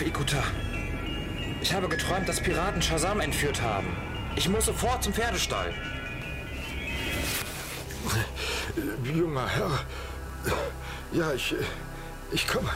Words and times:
auf, 0.00 0.06
Ikuta. 0.06 0.42
Ich 1.60 1.72
habe 1.74 1.88
geträumt, 1.88 2.28
dass 2.28 2.40
Piraten 2.40 2.80
Shazam 2.80 3.20
entführt 3.20 3.60
haben. 3.60 3.88
Ich 4.36 4.48
muss 4.48 4.66
sofort 4.66 5.02
zum 5.02 5.12
Pferdestall. 5.12 5.74
Junger 9.04 9.48
Herr. 9.48 9.80
Ja, 11.12 11.32
ich. 11.32 11.54
Ich 12.32 12.46
komme. 12.46 12.70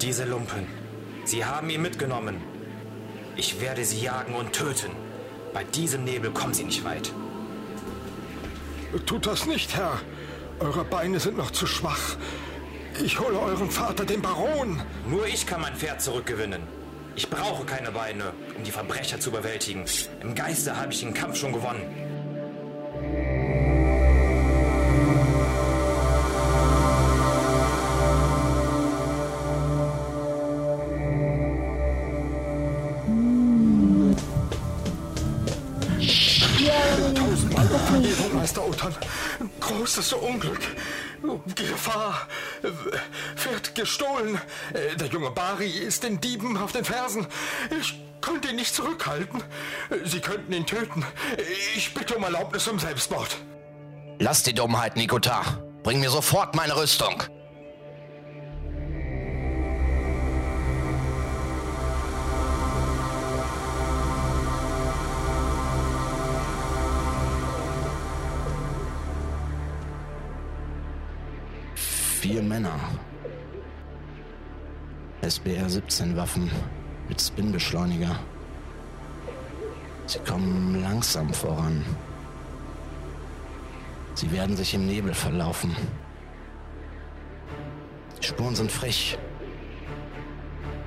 Diese 0.00 0.24
Lumpen. 0.24 0.66
Sie 1.24 1.44
haben 1.44 1.70
ihn 1.70 1.80
mitgenommen. 1.80 2.36
Ich 3.36 3.60
werde 3.60 3.84
sie 3.84 4.02
jagen 4.02 4.34
und 4.34 4.52
töten. 4.52 4.90
Bei 5.54 5.62
diesem 5.62 6.02
Nebel 6.02 6.32
kommen 6.32 6.52
sie 6.52 6.64
nicht 6.64 6.84
weit. 6.84 7.12
Tut 9.06 9.26
das 9.26 9.46
nicht, 9.46 9.76
Herr. 9.76 10.00
Eure 10.58 10.84
Beine 10.84 11.20
sind 11.20 11.36
noch 11.36 11.52
zu 11.52 11.66
schwach. 11.66 12.16
Ich 13.02 13.20
hole 13.20 13.38
euren 13.38 13.70
Vater, 13.70 14.04
den 14.04 14.20
Baron. 14.20 14.82
Nur 15.08 15.26
ich 15.26 15.46
kann 15.46 15.60
mein 15.60 15.76
Pferd 15.76 16.02
zurückgewinnen. 16.02 16.62
Ich 17.16 17.30
brauche 17.30 17.64
keine 17.64 17.92
Beine, 17.92 18.32
um 18.56 18.64
die 18.64 18.72
Verbrecher 18.72 19.20
zu 19.20 19.30
überwältigen. 19.30 19.84
Im 20.20 20.34
Geiste 20.34 20.76
habe 20.76 20.92
ich 20.92 21.00
den 21.00 21.14
Kampf 21.14 21.36
schon 21.36 21.52
gewonnen. 21.52 21.82
Vergebung, 37.94 38.34
Meister 38.34 38.66
Otan. 38.66 38.92
Großes 39.60 40.14
Unglück. 40.14 40.58
Gefahr. 41.54 42.26
Pferd 43.36 43.76
gestohlen. 43.76 44.40
Der 44.98 45.06
junge 45.06 45.30
Bari 45.30 45.68
ist 45.68 46.02
den 46.02 46.20
Dieben 46.20 46.56
auf 46.56 46.72
den 46.72 46.84
Fersen. 46.84 47.24
Ich 47.80 48.02
konnte 48.20 48.48
ihn 48.48 48.56
nicht 48.56 48.74
zurückhalten. 48.74 49.44
Sie 50.04 50.18
könnten 50.18 50.52
ihn 50.52 50.66
töten. 50.66 51.04
Ich 51.76 51.94
bitte 51.94 52.16
um 52.16 52.24
Erlaubnis 52.24 52.64
zum 52.64 52.80
Selbstmord. 52.80 53.36
Lass 54.18 54.42
die 54.42 54.54
Dummheit, 54.54 54.96
Nikota. 54.96 55.42
Bring 55.84 56.00
mir 56.00 56.10
sofort 56.10 56.56
meine 56.56 56.76
Rüstung. 56.76 57.22
Vier 72.24 72.42
Männer. 72.42 72.80
SBR-17 75.20 76.16
Waffen 76.16 76.50
mit 77.06 77.20
Spinbeschleuniger. 77.20 78.18
Sie 80.06 80.20
kommen 80.20 80.80
langsam 80.80 81.34
voran. 81.34 81.84
Sie 84.14 84.32
werden 84.32 84.56
sich 84.56 84.72
im 84.72 84.86
Nebel 84.86 85.12
verlaufen. 85.12 85.76
Die 88.22 88.26
Spuren 88.26 88.56
sind 88.56 88.72
frisch. 88.72 89.18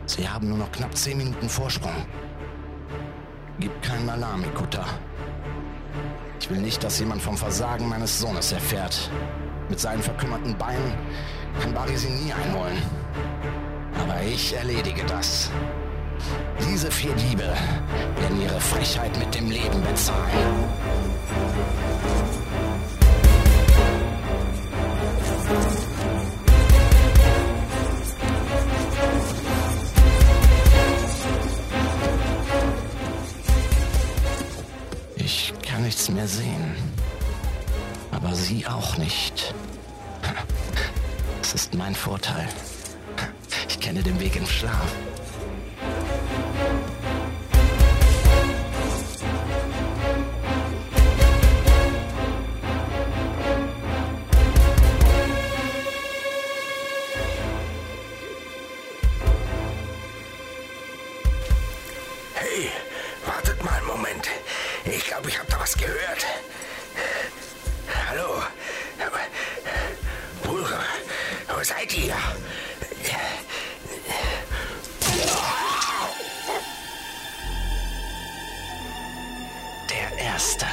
Sie 0.08 0.28
haben 0.28 0.50
nur 0.50 0.58
noch 0.58 0.72
knapp 0.72 0.98
zehn 0.98 1.20
Minuten 1.20 1.50
Vorsprung. 1.50 2.08
Gib 3.60 3.80
keinen 3.84 4.10
Alarm, 4.10 4.44
Ikuta. 4.44 4.86
Ich 6.40 6.50
will 6.50 6.62
nicht, 6.62 6.84
dass 6.84 6.98
jemand 6.98 7.22
vom 7.22 7.38
Versagen 7.38 7.88
meines 7.88 8.20
Sohnes 8.20 8.52
erfährt. 8.52 9.12
Mit 9.70 9.80
seinen 9.80 10.02
verkümmerten 10.02 10.58
Beinen 10.58 10.94
kann 11.62 11.74
Barry 11.74 11.98
sie 11.98 12.10
nie 12.10 12.32
einholen. 12.32 12.82
Aber 14.02 14.22
ich 14.24 14.56
erledige 14.56 15.04
das. 15.06 15.52
Diese 16.70 16.90
vier 16.90 17.14
Diebe 17.16 17.44
werden 18.20 18.42
ihre 18.42 18.60
Frechheit 18.60 19.18
mit 19.18 19.34
dem 19.36 19.50
Leben 19.52 19.84
bezahlen. 19.84 20.18
Ich 35.16 35.54
kann 35.62 35.84
nichts 35.84 36.10
mehr 36.10 36.28
sehen. 36.28 36.87
Aber 38.18 38.34
sie 38.34 38.66
auch 38.66 38.98
nicht. 38.98 39.54
Das 41.40 41.54
ist 41.54 41.76
mein 41.76 41.94
Vorteil. 41.94 42.50
Ich 43.70 43.80
kenne 43.80 44.02
den 44.02 44.20
Weg 44.20 44.36
im 44.36 44.48
Schlaf. 44.48 44.92
Hey, 62.34 62.72
wartet 63.28 63.64
mal 63.64 63.74
einen 63.74 63.86
Moment. 63.86 64.28
Ich 64.86 65.06
glaube, 65.06 65.30
ich 65.30 65.38
habe 65.38 65.52
da 65.52 65.60
was 65.60 65.78
gehört. 65.78 66.26
Seid 71.68 71.98
ihr? 71.98 72.16
Der 79.90 80.18
Erste. 80.18 80.66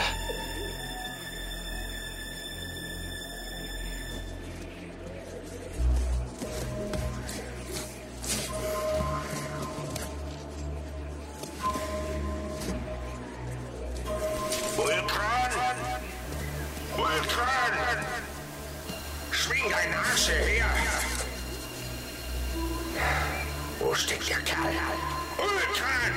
Schwing 19.55 19.71
deinen 19.71 19.95
Arsch 19.95 20.29
her! 20.29 20.67
Wo 23.79 23.95
steckt 23.95 24.29
der 24.29 24.39
Kerl? 24.39 24.73
Vulkan! 25.37 26.13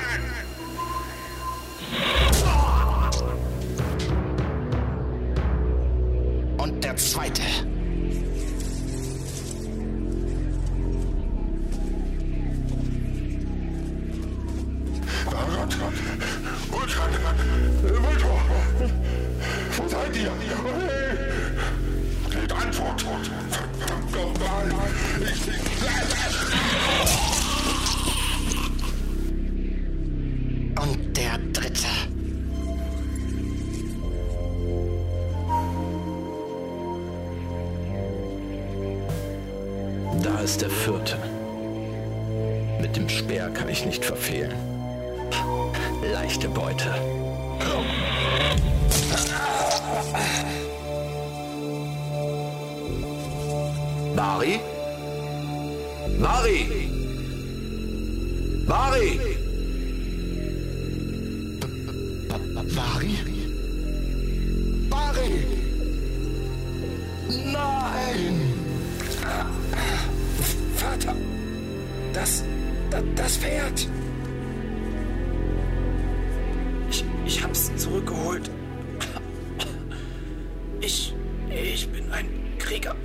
Und 6.57 6.83
der 6.83 6.95
Zweite. 6.95 7.43
Vulkan! 15.25 15.93
Vulkan! 16.71 17.11
Vulkan! 17.83 18.91
Wo 19.77 19.87
seid 19.87 20.15
ihr? 20.15 20.31
Hey! 20.31 21.16
Antwort! 22.43 23.03
Ich... 25.21 25.47
Und 30.81 31.17
der 31.17 31.37
Dritte. 31.53 31.87
Da 40.23 40.39
ist 40.39 40.61
der 40.61 40.69
Vierte. 40.69 41.17
Mit 42.79 42.95
dem 42.95 43.09
Speer 43.09 43.49
kann 43.49 43.69
ich 43.69 43.85
nicht 43.85 44.05
verfehlen. 44.05 44.53
Leichte 46.13 46.47
Beute. 46.49 46.93
Bari? 54.17 54.59
Bari! 56.19 56.59
Bari! 58.65 59.09
Bari? 62.75 63.15
Bari! 64.89 65.29
Nein! 67.53 68.35
Vater! 70.77 71.13
Das, 72.11 72.43
das, 72.89 73.03
das 73.15 73.37
Pferd! 73.37 73.87
Ich, 76.89 77.05
ich 77.27 77.43
hab's 77.43 77.71
zurückgeholt. 77.75 78.49
Ich. 80.81 81.13
Ich 81.51 81.87
bin 81.89 82.11
ein 82.11 82.27
Krieger. 82.57 82.95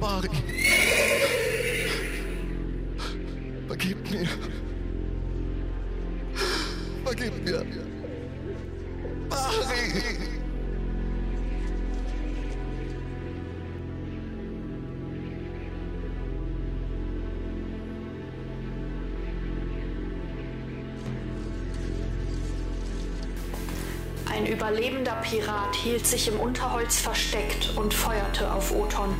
Bari. 0.00 0.28
Vergib 3.66 4.10
mir. 4.10 4.28
Vergib 7.04 7.44
mir. 7.44 7.64
Bari. 9.28 10.26
Ein 24.28 24.46
überlebender 24.46 25.16
Pirat 25.22 25.74
hielt 25.76 26.06
sich 26.06 26.28
im 26.28 26.38
Unterholz 26.38 27.00
versteckt 27.00 27.72
und 27.76 27.94
feuerte 27.94 28.52
auf 28.52 28.70
Oton. 28.74 29.14